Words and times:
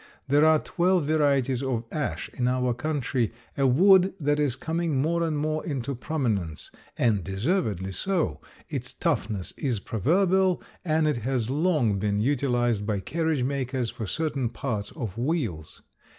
There 0.29 0.43
are 0.47 0.57
twelve 0.57 1.05
varieties 1.05 1.61
of 1.61 1.83
ash 1.91 2.27
in 2.33 2.47
our 2.47 2.73
country, 2.73 3.31
a 3.55 3.67
wood 3.67 4.15
that 4.17 4.39
is 4.39 4.55
coming 4.55 4.99
more 4.99 5.21
and 5.21 5.37
more 5.37 5.63
into 5.63 5.93
prominence, 5.93 6.71
and 6.97 7.23
deservedly 7.23 7.91
so; 7.91 8.41
its 8.67 8.93
toughness 8.93 9.51
is 9.59 9.79
proverbial, 9.79 10.59
and 10.83 11.07
it 11.07 11.17
has 11.17 11.51
long 11.51 11.99
been 11.99 12.19
utilized 12.19 12.83
by 12.83 12.99
carriage 12.99 13.43
makers 13.43 13.91
for 13.91 14.07
certain 14.07 14.49
parts 14.49 14.89
of 14.93 15.19
wheels. 15.19 15.83